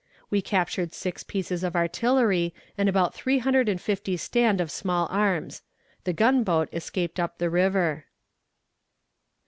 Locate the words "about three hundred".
2.89-3.69